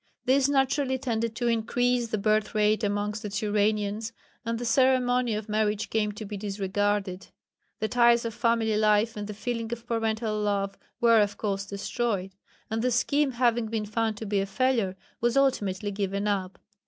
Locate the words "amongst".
2.83-3.21